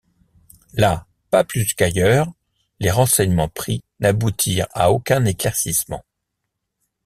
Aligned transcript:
Là, 0.73 1.05
pas 1.29 1.43
plus 1.43 1.75
qu’ailleurs, 1.75 2.31
les 2.79 2.89
renseignements 2.89 3.49
pris 3.49 3.83
n’aboutirent 3.99 4.65
à 4.73 4.91
aucun 4.91 5.25
éclaircissement. 5.25 6.03